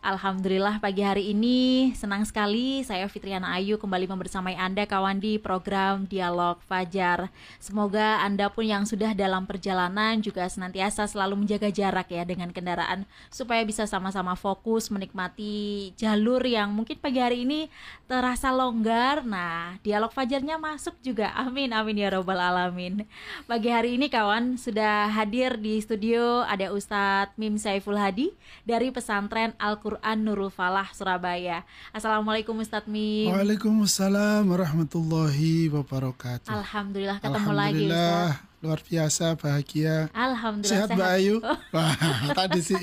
[0.00, 6.08] Alhamdulillah pagi hari ini senang sekali saya Fitriana Ayu kembali membersamai Anda kawan di program
[6.08, 7.28] Dialog Fajar.
[7.60, 13.04] Semoga Anda pun yang sudah dalam perjalanan juga senantiasa selalu menjaga jarak ya dengan kendaraan
[13.28, 17.68] supaya bisa sama-sama fokus menikmati jalur yang mungkin pagi hari ini
[18.08, 19.20] terasa longgar.
[19.28, 21.28] Nah, Dialog Fajarnya masuk juga.
[21.36, 23.04] Amin amin ya robbal alamin.
[23.44, 28.32] Pagi hari ini kawan sudah hadir di studio ada Ustadz Mim Saiful Hadi
[28.64, 31.66] dari pesantren Al Quran Nurul Falah Surabaya.
[31.90, 33.34] Assalamualaikum Ustadz Mim.
[33.34, 36.46] Waalaikumsalam warahmatullahi wabarakatuh.
[36.46, 38.62] Alhamdulillah ketemu lagi Ustadz.
[38.62, 40.06] luar biasa bahagia.
[40.14, 41.36] Alhamdulillah sehat, Mbak Ayu.
[41.74, 41.94] Wah,
[42.38, 42.78] tadi sih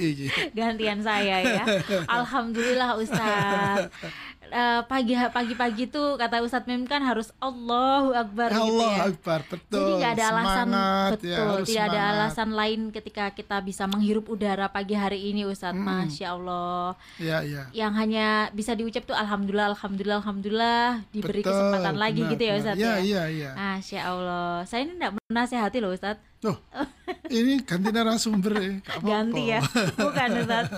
[0.52, 1.64] Gantian saya ya.
[2.20, 3.88] Alhamdulillah Ustadz
[4.50, 9.04] uh, pagi pagi-pagi tuh kata Ustadz Mim kan harus Allahu Akbar Allah gitu ya.
[9.10, 9.78] Akbar, betul.
[9.78, 11.88] Jadi nggak ada alasan semangat, betul, ya, tidak semangat.
[11.88, 15.78] ada alasan lain ketika kita bisa menghirup udara pagi hari ini Ustadz.
[15.78, 15.86] Hmm.
[15.88, 16.96] Masya Allah.
[17.18, 17.64] Ya, ya.
[17.72, 22.54] Yang hanya bisa diucap tuh Alhamdulillah, Alhamdulillah, Alhamdulillah diberi Betul, kesempatan lagi benar, gitu ya
[22.54, 22.62] benar.
[22.64, 22.96] Ustadz Ya, ya.
[23.02, 23.50] iya, iya.
[23.56, 24.54] Masya Allah.
[24.64, 26.22] Saya ini tidak menasehati loh Ustadz.
[26.38, 26.54] Tuh,
[27.34, 28.78] ini ganti narasumber ya.
[28.86, 29.08] Apa-apa.
[29.10, 29.60] Ganti ya.
[30.06, 30.70] Bukan Ustadz.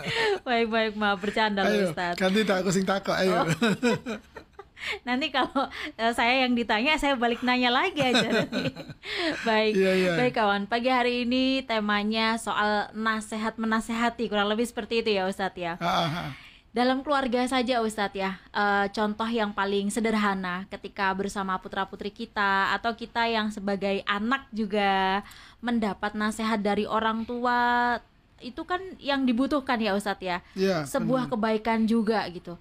[0.48, 2.16] Baik-baik maaf bercanda Ayo, Ustadz.
[2.16, 3.44] ganti tak aku sing takut, ayo.
[3.44, 3.46] Oh.
[5.08, 5.68] Nanti kalau
[6.00, 8.72] eh, saya yang ditanya, saya balik nanya lagi aja nanti.
[9.48, 10.12] Baik, Iya, iya.
[10.16, 10.72] baik kawan.
[10.72, 15.76] Pagi hari ini temanya soal nasihat menasehati, kurang lebih seperti itu ya Ustadz ya.
[15.84, 16.32] Ah.
[16.70, 22.94] Dalam keluarga saja Ustadz ya, eh, contoh yang paling sederhana ketika bersama putra-putri kita atau
[22.94, 25.26] kita yang sebagai anak juga
[25.66, 27.98] mendapat nasihat dari orang tua,
[28.38, 31.32] itu kan yang dibutuhkan ya Ustadz ya Iya, sebuah benar.
[31.34, 32.54] kebaikan juga gitu.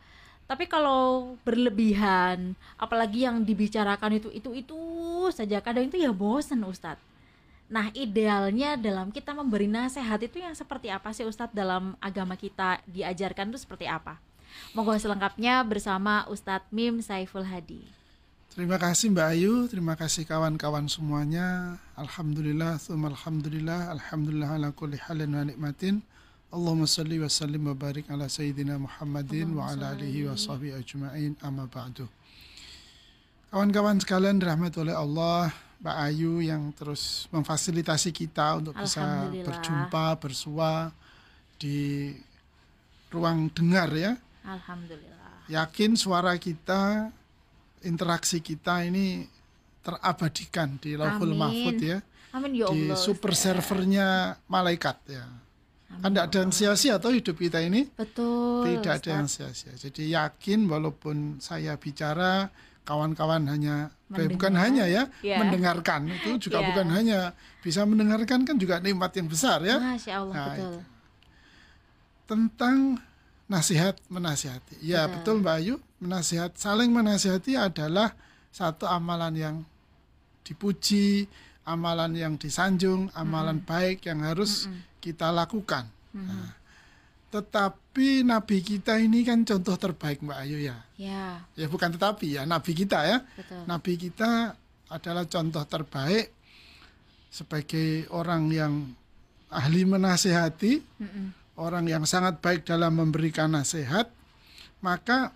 [0.49, 4.79] Tapi kalau berlebihan, apalagi yang dibicarakan itu itu itu
[5.29, 7.05] saja kadang itu ya bosen Ustadz.
[7.69, 12.81] Nah idealnya dalam kita memberi nasihat itu yang seperti apa sih Ustadz dalam agama kita
[12.89, 14.17] diajarkan itu seperti apa?
[14.73, 17.85] Moga selengkapnya bersama Ustadz Mim Saiful Hadi.
[18.57, 21.79] Terima kasih Mbak Ayu, terima kasih kawan-kawan semuanya.
[21.95, 26.03] Alhamdulillah, thumma alhamdulillah, alhamdulillah ala kulli halin wa nikmatin.
[26.49, 31.37] Allahumma salli wa sallim wa barik ala sayyidina Muhammadin wa ala alihi wa sahbihi ajma'in
[31.45, 32.09] amma ba'du.
[33.53, 40.91] Kawan-kawan sekalian dirahmati oleh Allah, Mbak Ayu yang terus memfasilitasi kita untuk bisa berjumpa, bersua
[41.55, 42.11] di
[43.15, 44.13] ruang dengar ya.
[44.43, 45.47] Alhamdulillah.
[45.47, 47.15] Yakin suara kita,
[47.87, 49.31] interaksi kita ini
[49.87, 51.41] terabadikan di Lauhul Amin.
[51.41, 51.99] Mahfud ya,
[52.35, 55.25] Amin ya di super servernya malaikat ya.
[55.89, 58.77] Kan ya tidak ada yang sia-sia atau hidup kita ini Betul.
[58.77, 59.73] tidak ada yang sia-sia.
[59.73, 62.53] Jadi yakin walaupun saya bicara
[62.89, 64.65] kawan-kawan hanya eh, bukan Mendengar.
[64.65, 65.37] hanya ya Ya.
[65.37, 66.67] mendengarkan itu juga Ya.
[66.73, 67.19] bukan hanya
[67.61, 70.57] bisa mendengarkan kan juga nikmat yang besar ya Masya Allah Nah, betul.
[70.57, 70.81] itu.
[72.25, 72.77] tentang
[73.49, 74.77] nasihat menasihati.
[74.81, 75.13] Ya Betul.
[75.17, 78.13] betul Mbak Ayu, menasihat saling menasihati adalah
[78.49, 79.57] satu amalan yang
[80.45, 81.25] dipuji,
[81.65, 84.69] amalan yang disanjung, amalan baik yang harus
[85.01, 85.89] kita lakukan.
[86.13, 86.53] Nah,
[87.29, 90.77] tetapi Nabi kita ini kan contoh terbaik Mbak Ayu ya.
[90.97, 93.19] Ya, Ya bukan tetapi ya Nabi kita ya.
[93.37, 93.63] betul.
[93.69, 94.57] Nabi kita
[94.89, 96.33] adalah contoh terbaik
[97.29, 98.73] sebagai orang yang
[99.53, 101.27] ahli menasehati, Mm-mm.
[101.61, 104.09] orang yang sangat baik dalam memberikan nasihat,
[104.81, 105.33] maka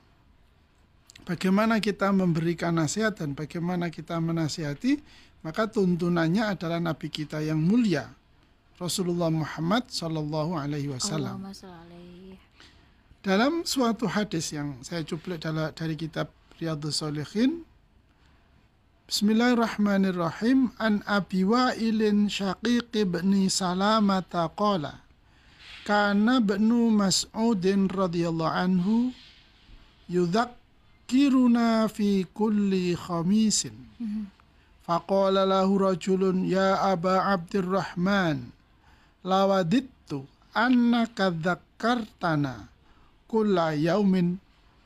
[1.28, 5.00] bagaimana kita memberikan nasihat dan bagaimana kita menasihati,
[5.44, 8.08] maka tuntunannya adalah Nabi kita yang mulia,
[8.80, 11.44] Rasulullah Muhammad Sallallahu Alaihi Wasallam.
[13.22, 15.44] Dalam suatu hadis yang saya cuplik
[15.76, 17.62] dari kitab Riyadhus Shalihin
[19.06, 25.04] Bismillahirrahmanirrahim An Abi Wa'ilin Syaqiq ibni Salamata qala
[25.86, 29.10] Kana ibnu Mas'udin radhiyallahu anhu
[30.06, 33.74] yudhakkiruna fi kulli khamisin.
[34.86, 38.54] Faqala lahu rajulun ya Aba Abdurrahman
[39.24, 40.18] lawadittu
[40.54, 42.68] annaka dzakkartana
[43.30, 44.38] kulla yaumin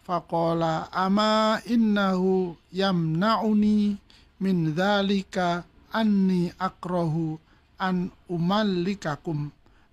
[0.07, 3.97] faqala ama innahu yamna'uni
[4.41, 5.65] min dzalika
[5.99, 7.39] anni akrahu
[7.87, 9.41] an umallikakum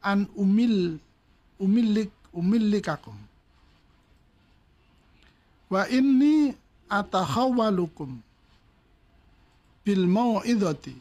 [0.03, 0.99] an umil
[1.63, 3.15] umillik umillikakum.
[5.71, 6.53] Wa inni
[6.89, 8.11] atakhawwalukum
[9.85, 10.93] bil mau'izati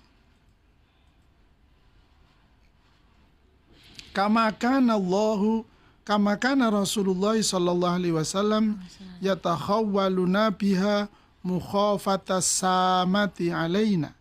[4.13, 5.65] kama kana Allahu
[6.05, 8.79] kama kana Rasulullah sallallahu alaihi wasallam
[9.25, 11.09] yatakhawwaluna biha
[11.43, 14.15] mukhafatas samati alaina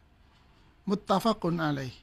[0.88, 1.94] muttafaqun alaih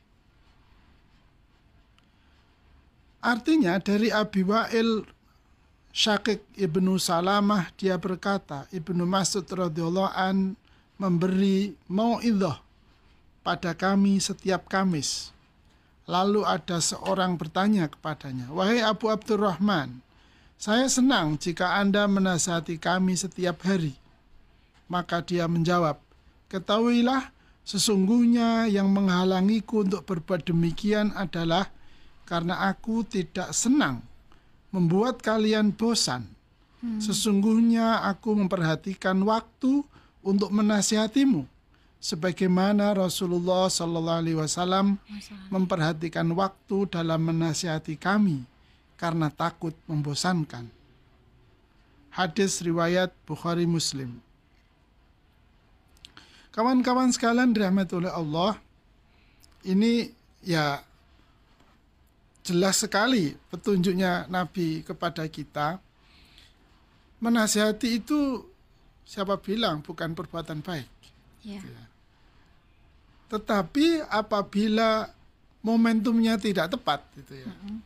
[3.18, 5.02] Artinya dari Abi Wa'il
[5.90, 10.54] Syakik Ibnu Salamah dia berkata Ibnu Mas'ud radhiyallahu an
[10.94, 12.62] memberi mauidhah
[13.42, 15.34] pada kami setiap Kamis.
[16.08, 20.00] Lalu ada seorang bertanya kepadanya, "Wahai Abu Abdurrahman,
[20.56, 23.92] saya senang jika Anda menasihati kami setiap hari."
[24.88, 26.00] Maka dia menjawab,
[26.48, 27.28] "Ketahuilah
[27.68, 31.68] sesungguhnya yang menghalangiku untuk berbuat demikian adalah
[32.24, 34.04] karena aku tidak senang
[34.68, 36.28] membuat kalian bosan.
[36.84, 37.00] Hmm.
[37.00, 39.82] Sesungguhnya aku memperhatikan waktu
[40.20, 41.48] untuk menasihatimu,
[41.98, 44.98] sebagaimana Rasulullah Shallallahu Alaihi Wasallam
[45.50, 48.46] memperhatikan waktu dalam menasihati kami
[48.98, 50.66] karena takut membosankan.
[52.14, 54.18] Hadis riwayat Bukhari Muslim.
[56.50, 58.58] Kawan-kawan sekalian dirahmati oleh Allah,
[59.62, 60.10] ini
[60.42, 60.82] ya
[62.42, 65.78] jelas sekali petunjuknya Nabi kepada kita.
[67.22, 68.42] Menasihati itu
[69.06, 70.97] siapa bilang bukan perbuatan baik.
[71.44, 71.60] Ya.
[71.60, 71.84] Gitu ya.
[73.28, 75.12] Tetapi apabila
[75.60, 77.48] momentumnya tidak tepat, gitu ya.
[77.48, 77.76] Mm -hmm.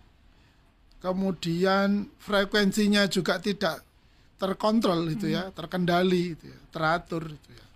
[1.02, 1.88] Kemudian
[2.22, 3.82] frekuensinya juga tidak
[4.38, 5.46] terkontrol itu mm -hmm.
[5.50, 7.66] ya, terkendali itu ya, teratur itu ya.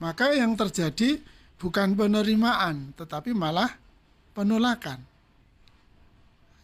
[0.00, 1.20] Maka yang terjadi
[1.58, 3.68] bukan penerimaan, tetapi malah
[4.32, 5.02] penolakan.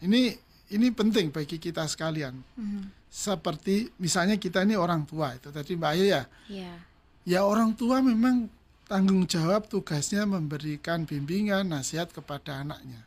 [0.00, 0.38] Ini
[0.70, 2.38] ini penting bagi kita sekalian.
[2.54, 2.82] Mm-hmm.
[3.10, 6.22] Seperti misalnya kita ini orang tua itu tadi Mbak Ayu ya.
[6.46, 6.78] Yeah.
[7.24, 8.52] Ya orang tua memang
[8.84, 13.00] tanggung jawab tugasnya memberikan bimbingan nasihat kepada anaknya.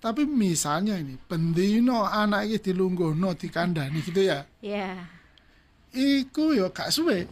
[0.00, 4.48] Tapi misalnya ini bendino anaknya dilungguhno dikandani gitu ya.
[4.64, 4.96] Iya.
[5.92, 6.24] Yeah.
[6.24, 7.28] Iku yo gak suwe.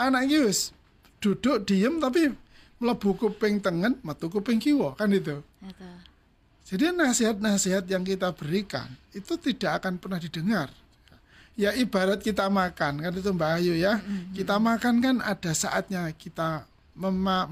[0.00, 0.72] Anaknya wis
[1.20, 2.32] duduk diem tapi
[2.80, 5.44] mlebu kuping tengen metu kuping kiwa kan itu.
[5.60, 5.96] Betul.
[6.64, 10.72] Jadi nasihat-nasihat yang kita berikan itu tidak akan pernah didengar.
[11.60, 14.00] Ya ibarat kita makan kan itu Mbak Ayu ya.
[14.00, 14.32] Mm-hmm.
[14.32, 16.64] Kita makan kan ada saatnya kita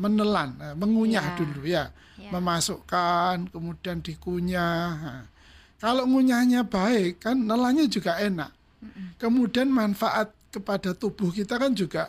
[0.01, 1.37] menelan, eh, mengunyah yeah.
[1.37, 1.85] dulu ya.
[2.17, 2.33] Yeah.
[2.33, 5.29] Memasukkan kemudian dikunyah.
[5.77, 8.49] Kalau ngunyahnya baik kan nelannya juga enak.
[8.81, 9.07] Mm-hmm.
[9.21, 12.09] Kemudian manfaat kepada tubuh kita kan juga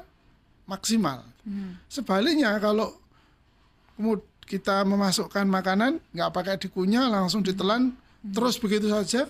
[0.63, 1.27] maksimal.
[1.43, 1.75] Mm.
[1.91, 2.95] Sebaliknya kalau
[3.99, 8.33] kemudian kita memasukkan makanan nggak pakai dikunyah langsung ditelan hmm.
[8.33, 9.29] terus begitu saja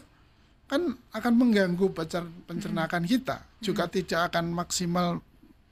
[0.69, 1.89] kan akan mengganggu
[2.45, 3.09] pencernakan hmm.
[3.09, 3.93] kita juga hmm.
[3.97, 5.17] tidak akan maksimal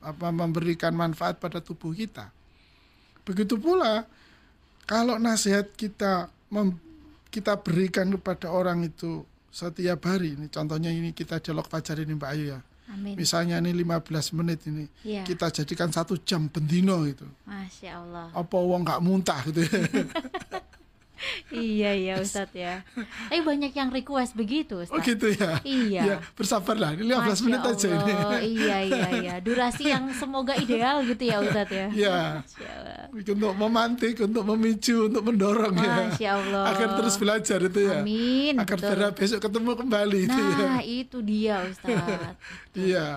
[0.02, 2.34] apa memberikan manfaat pada tubuh kita
[3.22, 4.10] begitu pula
[4.88, 6.74] kalau nasihat kita mem,
[7.30, 9.22] kita berikan kepada orang itu
[9.54, 13.20] setiap hari ini contohnya ini kita dialog fajar ini Mbak Ayu ya Amin.
[13.20, 15.28] Misalnya ini 15 menit ini ya.
[15.28, 17.28] kita jadikan satu jam bendino itu.
[17.44, 18.32] Masya Allah.
[18.32, 20.08] Apa uang nggak muntah gitu ya.
[21.54, 22.82] iya iya Ustadz ya.
[23.30, 24.96] Tapi banyak yang request begitu Ustadz.
[24.96, 25.60] Oh gitu ya.
[25.66, 26.02] Iya.
[26.04, 26.96] Ya, bersabarlah.
[26.96, 28.14] Ini 15 Masya menit aja ini.
[28.58, 29.36] iya iya iya.
[29.42, 31.88] Durasi yang semoga ideal gitu ya Ustadz ya.
[31.92, 32.18] Iya.
[33.14, 35.98] Untuk memantik, untuk memicu, untuk mendorong Masya ya.
[36.10, 36.64] Masya Allah.
[36.74, 38.00] Agar terus belajar itu ya.
[38.02, 38.54] Amin.
[38.58, 39.12] Agar betul.
[39.18, 40.58] besok ketemu kembali nah, itu ya.
[40.58, 42.36] Nah, itu dia Ustadz.
[42.88, 43.08] iya.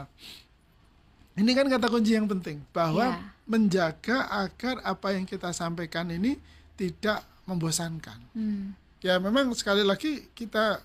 [1.41, 3.23] Ini kan kata kunci yang penting bahwa ya.
[3.49, 6.37] menjaga agar apa yang kita sampaikan ini
[6.77, 8.19] tidak membosankan.
[8.31, 8.79] Hmm.
[9.03, 10.79] Ya memang sekali lagi kita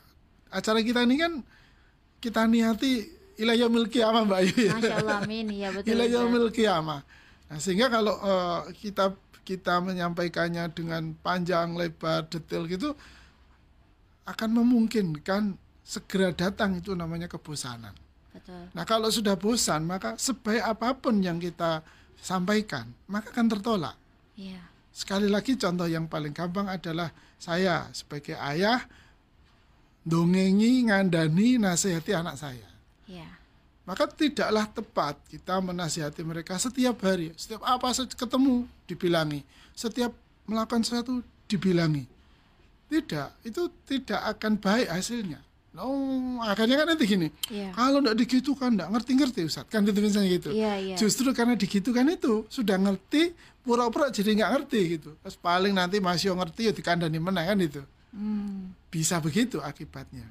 [0.50, 1.34] acara kita ini kan
[2.18, 3.06] kita niati
[3.38, 4.74] ilayah milki ama Mbak Ayu ya.
[4.74, 5.48] Masya Allah, amin.
[5.54, 5.92] Ya, betul.
[5.94, 7.04] ilayah milki ama.
[7.46, 9.14] Nah, sehingga kalau uh, kita
[9.46, 12.98] kita menyampaikannya dengan panjang, lebar, detail gitu
[14.26, 15.54] akan memungkinkan
[15.86, 17.94] segera datang itu namanya kebosanan.
[18.34, 18.74] Betul.
[18.74, 21.86] Nah, kalau sudah bosan, maka sebaik apa pun yang kita
[22.18, 23.96] sampaikan, maka akan tertolak.
[24.34, 24.60] Iya.
[24.96, 28.80] Sekali lagi contoh yang paling gampang adalah saya sebagai ayah
[30.08, 32.70] dongengi, ngandani, nasihati anak saya.
[33.04, 33.28] Ya.
[33.84, 39.44] Maka tidaklah tepat kita menasihati mereka setiap hari, setiap apa ketemu dibilangi,
[39.76, 40.16] setiap
[40.48, 41.20] melakukan sesuatu
[41.52, 42.08] dibilangi.
[42.88, 45.44] Tidak, itu tidak akan baik hasilnya.
[45.76, 47.28] Oh, akhirnya kan nanti gini.
[47.52, 47.76] Yeah.
[47.76, 49.68] Kalau tidak digitukan, tidak ngerti-ngerti Ustaz.
[49.68, 50.50] Kan itu misalnya gitu.
[50.56, 50.98] Yeah, yeah.
[51.00, 55.10] Justru karena digitukan itu sudah ngerti, pura-pura jadi nggak ngerti gitu.
[55.20, 57.84] Terus paling nanti masih ngerti ya dikandani mana kan itu.
[58.16, 58.72] Hmm.
[58.88, 60.24] Bisa begitu akibatnya.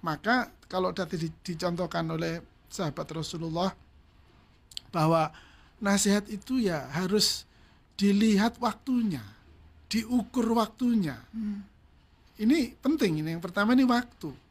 [0.00, 2.40] Maka kalau tadi di, dicontohkan oleh
[2.72, 3.76] sahabat Rasulullah
[4.88, 5.28] bahwa
[5.76, 7.44] nasihat itu ya harus
[8.00, 9.20] dilihat waktunya,
[9.92, 11.20] diukur waktunya.
[11.36, 11.68] Hmm.
[12.40, 13.36] Ini penting ini.
[13.36, 14.49] Yang pertama ini waktu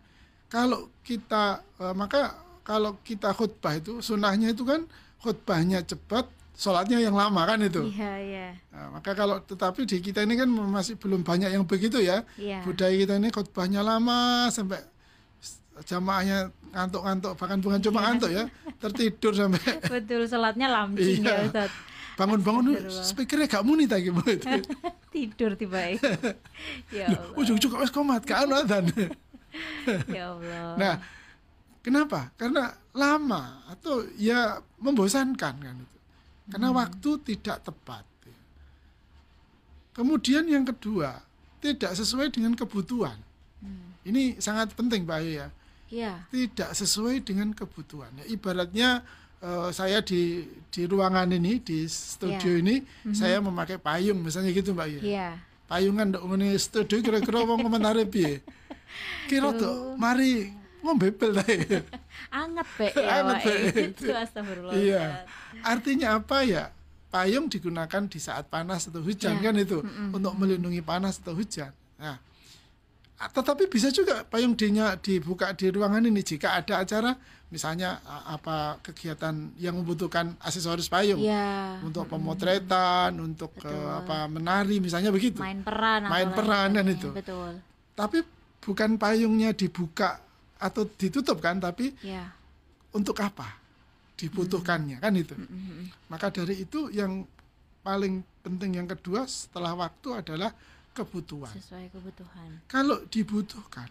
[0.49, 4.85] kalau kita eh, maka kalau kita khutbah itu sunnahnya itu kan
[5.21, 7.89] khutbahnya cepat, sholatnya yang lama kan itu.
[7.91, 8.47] Iya, iya.
[8.69, 12.21] Nah, maka kalau tetapi di kita ini kan masih belum banyak yang begitu ya.
[12.37, 12.61] Iya.
[12.61, 14.79] Budaya kita ini khutbahnya lama sampai
[15.87, 18.45] jamaahnya ngantuk-ngantuk bahkan bukan cuma ngantuk ya,
[18.83, 19.63] tertidur sampai
[19.95, 21.35] Betul, sholatnya ya Iya.
[21.47, 21.71] Ustaz.
[22.19, 24.19] bangun-bangun speakernya gak muni gitu.
[25.15, 25.79] Tidur tiba
[26.91, 27.31] Ya Allah.
[27.39, 28.91] Ujung-ujung wes komat gak anu adzan.
[30.15, 30.75] Ya Allah.
[30.77, 30.95] Nah,
[31.81, 32.29] kenapa?
[32.37, 35.97] Karena lama atau ya membosankan kan itu.
[36.49, 38.03] Karena waktu tidak tepat.
[39.93, 41.19] Kemudian yang kedua,
[41.59, 43.19] tidak sesuai dengan kebutuhan.
[44.07, 45.47] Ini sangat penting Pak Ayu ya.
[45.91, 46.13] Iya.
[46.31, 48.09] Tidak sesuai dengan kebutuhan.
[48.23, 48.89] Ya, ibaratnya
[49.43, 52.61] eh, saya di di ruangan ini di studio Ya.
[52.63, 52.75] ini
[53.11, 54.99] saya memakai payung misalnya gitu Mbak Ayu.
[55.03, 55.29] Iya.
[55.67, 58.41] Payungan ngene studio kira-kira wong komentare piye?
[59.25, 61.81] Kira tuh mari ngombe ta ya?
[62.41, 63.07] Anget be ya.
[63.21, 63.39] Anget.
[63.43, 63.53] Be.
[63.93, 64.73] Itu astagfirullah.
[64.73, 65.25] Iya.
[65.61, 66.71] Artinya apa ya?
[67.09, 69.49] Payung digunakan di saat panas atau hujan Iya.
[69.49, 69.81] kan itu
[70.13, 71.73] untuk melindungi panas atau hujan.
[71.97, 72.21] Nah,
[73.33, 77.17] tetapi bisa juga payung dinya dibuka di ruangan ini jika ada acara
[77.49, 77.97] misalnya
[78.29, 81.81] apa kegiatan yang membutuhkan aksesoris payung Iya.
[81.81, 83.89] untuk pemotretan, untuk ke, Betul.
[84.05, 85.41] apa menari misalnya begitu.
[85.41, 86.93] Main peran Main peran sebagainya.
[86.93, 87.09] itu.
[87.09, 87.51] Betul.
[87.97, 88.17] Tapi
[88.59, 90.19] bukan payungnya dibuka
[90.59, 92.29] atau ditutup kan, tapi Iya.
[92.91, 93.55] untuk apa
[94.15, 95.31] dibutuhkannya kan itu.
[95.33, 95.87] Mm-mm.
[96.11, 97.23] Maka dari itu yang
[97.79, 100.51] paling penting yang kedua setelah waktu adalah
[100.91, 101.55] kebutuhan.
[101.55, 102.49] Sesuai kebutuhan.
[102.67, 103.87] Kalau dibutuhkan,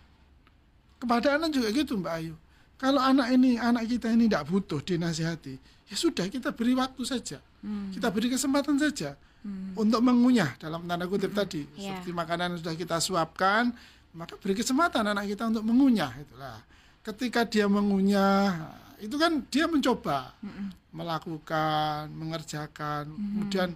[1.00, 2.34] kepada anak juga gitu Mbak Ayu.
[2.78, 5.58] Kalau anak ini, anak kita ini tidak butuh dinasihati,
[5.88, 7.90] ya sudah kita beri waktu saja, Hmm.
[7.90, 9.74] kita beri kesempatan saja Hmm.
[9.74, 11.66] untuk mengunyah dalam tanda kutip tadi.
[11.74, 11.98] Iya.
[11.98, 13.74] Seperti makanan yang sudah kita suapkan,
[14.16, 16.58] maka beri kesempatan anak kita untuk mengunyah itulah.
[17.04, 18.68] Ketika dia mengunyah,
[19.00, 20.68] itu kan dia mencoba Mm-mm.
[20.92, 23.72] melakukan, mengerjakan, kemudian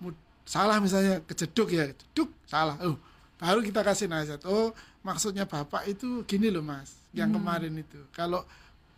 [0.00, 0.16] mu-
[0.48, 2.78] salah misalnya kejeduk ya, jeduk salah.
[2.80, 2.96] Oh,
[3.36, 4.40] baru kita kasih nasihat.
[4.48, 4.72] Oh,
[5.04, 8.00] maksudnya Bapak itu gini loh Mas, yang kemarin itu.
[8.16, 8.44] Kalau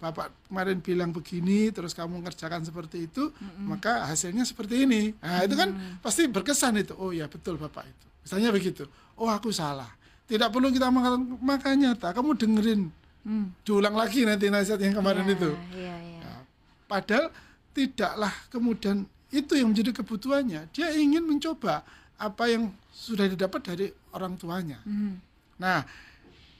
[0.03, 3.31] Bapak kemarin bilang begini, terus kamu ngerjakan seperti itu,
[3.63, 5.15] maka hasilnya seperti ini.
[5.23, 5.71] Nah, itu kan
[6.03, 6.95] pasti berkesan itu.
[6.99, 8.07] Oh ya betul Bapak itu.
[8.27, 8.87] Misalnya begitu.
[9.15, 9.91] Oh aku salah.
[10.27, 12.83] Tidak perlu kita makan makanya tak kamu dengerin
[13.23, 13.55] Hmm.
[13.63, 15.51] diulang lagi nanti nasihat yang kemarin Iya, itu.
[15.79, 16.19] Iya, iya.
[16.27, 16.43] Nah,
[16.91, 17.31] padahal
[17.71, 20.67] tidaklah kemudian itu yang menjadi kebutuhannya.
[20.75, 21.87] Dia ingin mencoba
[22.19, 24.83] apa yang sudah didapat dari orang tuanya.
[24.83, 25.23] Hmm.
[25.55, 25.87] Nah,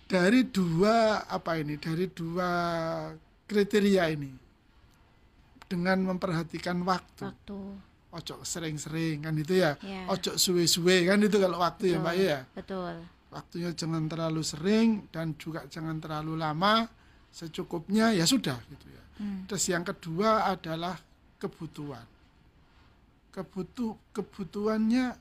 [0.07, 1.75] dari dua apa ini?
[1.83, 2.51] Dari dua
[3.45, 4.31] kriteria ini
[5.67, 7.27] dengan memperhatikan waktu.
[7.27, 7.59] Waktu.
[8.13, 9.75] Ojo sering-sering kan itu ya.
[9.83, 10.05] Iya.
[10.07, 12.29] Ojo suwe-suwe kan itu kalau waktu ya Mbak Betul.
[12.29, 12.39] ya.
[12.55, 12.95] Betul.
[13.33, 16.85] Waktunya jangan terlalu sering dan juga jangan terlalu lama.
[17.33, 19.03] Secukupnya ya sudah gitu ya.
[19.17, 19.49] Hmm.
[19.49, 21.01] Terus yang kedua adalah
[21.41, 22.05] kebutuhan.
[23.33, 25.17] Kebutuh kebutuhannya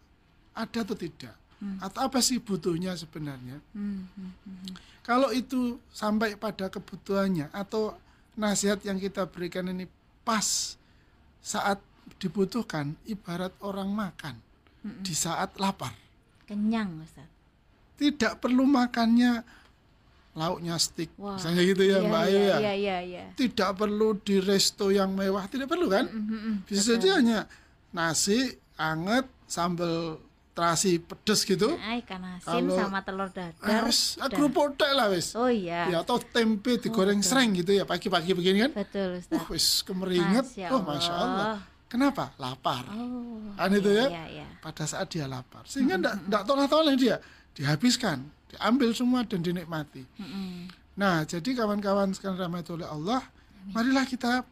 [0.51, 1.31] ada atau tidak?
[1.63, 1.79] Hmm.
[1.79, 3.63] Atau apa sih butuhnya sebenarnya?
[3.71, 4.11] Hmm.
[4.19, 4.35] Hmm.
[4.43, 4.75] Hmm.
[5.07, 7.95] Kalau itu sampai pada kebutuhannya atau
[8.35, 9.87] nasihat yang kita berikan ini
[10.27, 10.75] pas
[11.39, 11.79] saat
[12.21, 14.35] dibutuhkan, ibarat orang makan
[14.85, 15.01] Mm-mm.
[15.01, 15.93] di saat lapar.
[16.45, 17.25] Kenyang, Ustaz.
[18.01, 19.45] Tidak perlu makannya
[20.31, 21.35] lauknya stick, Wah.
[21.35, 22.57] misalnya gitu ya Iya, Mbak Ayu iya, ya.
[22.57, 23.23] Iya, iya, iya.
[23.35, 26.07] Tidak perlu di resto yang mewah, tidak perlu kan?
[26.07, 26.55] Mm, mm, mm.
[26.65, 27.39] Bisa saja hanya
[27.91, 28.47] nasi
[28.79, 31.75] anget sambal terasi pedes gitu.
[31.75, 33.83] Nah, ikan asin Kalau- sama telur dadar.
[33.87, 35.35] wis, kerupuk tek lah wis.
[35.35, 35.87] Oh iya.
[35.91, 37.29] Ya atau tempe digoreng betul.
[37.31, 38.71] sereng gitu ya pagi-pagi begini kan.
[38.75, 39.35] Betul, Ustaz.
[39.35, 40.45] Wah, wis kemeringet.
[40.47, 41.55] Masya Oh, Masya Allah.
[41.91, 42.31] Kenapa?
[42.39, 42.87] Lapar.
[42.87, 43.51] Oh.
[43.59, 44.07] Kan itu iya, ya?
[44.07, 44.47] Iya, iya.
[44.63, 45.67] Pada saat dia lapar.
[45.67, 47.19] Sehingga enggak tolak-tolak dia.
[47.53, 48.23] Dihabiskan.
[48.51, 50.03] Diambil semua dan dinikmati.
[50.19, 50.67] Mm-mm.
[50.99, 53.23] Nah, jadi kawan-kawan sekalian rahmati oleh Allah,
[53.71, 54.43] marilah kita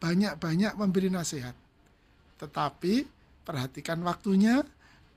[0.00, 1.52] banyak-banyak memberi nasihat.
[2.38, 3.04] Tetapi
[3.44, 4.64] perhatikan waktunya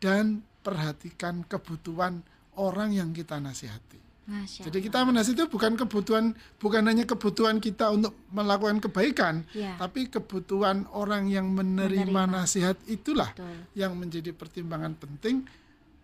[0.04, 2.20] dan perhatikan kebutuhan
[2.58, 4.00] orang yang kita nasihati.
[4.22, 6.26] Masya Jadi kita menasihati itu bukan kebutuhan
[6.62, 9.76] bukan hanya kebutuhan kita untuk melakukan kebaikan, Iya.
[9.82, 12.38] tapi kebutuhan orang yang menerima, Menerima.
[12.44, 13.56] nasihat itulah Betul.
[13.74, 15.48] yang menjadi pertimbangan penting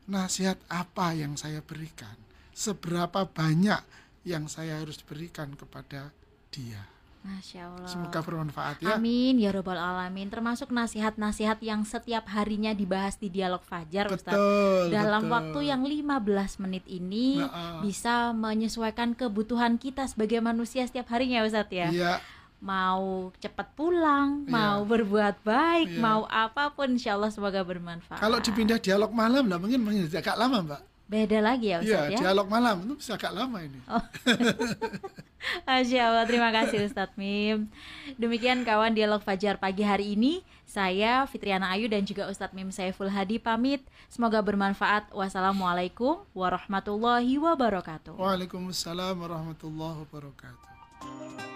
[0.07, 2.15] nasihat apa yang saya berikan,
[2.55, 3.83] seberapa banyak
[4.23, 6.11] yang saya harus berikan kepada
[6.51, 6.87] dia.
[7.27, 7.89] Masya Allah.
[7.91, 8.95] Semoga bermanfaat ya.
[8.95, 10.31] Amin ya robbal alamin.
[10.31, 14.31] Termasuk nasihat-nasihat yang setiap harinya dibahas di dialog fajar, Ustaz.
[14.31, 14.95] Betul.
[14.95, 15.35] Dalam betul.
[15.35, 17.79] waktu yang 15 menit ini Nah, ah.
[17.83, 21.91] bisa menyesuaikan kebutuhan kita sebagai manusia setiap harinya, Ustaz ya.
[21.91, 22.13] Iya,
[22.57, 24.49] Mau cepat pulang, Iya.
[24.49, 26.01] mau berbuat baik, Iya.
[26.01, 28.17] mau apa pun insya Allah semoga bermanfaat.
[28.17, 30.81] kalau dipindah dialog malam lah mungkin mungkin agak lama, Mbak.
[31.07, 32.19] Beda lagi ya Iya, Ustadz ya?
[32.19, 33.79] dialog malam itu bisa agak lama ini.
[33.87, 34.03] Oh.
[35.63, 37.69] Masya Allah, terima kasih Ustadz Mim.
[38.17, 40.41] Demikian kawan dialog Fajar pagi hari ini.
[40.67, 43.85] Saya Fitriana Ayu dan juga Ustadz Mim Saiful Hadi pamit.
[44.11, 45.13] Semoga bermanfaat.
[45.15, 48.17] Wassalamualaikum warahmatullahi wabarakatuh.
[48.19, 51.55] Waalaikumsalam warahmatullahi wabarakatuh.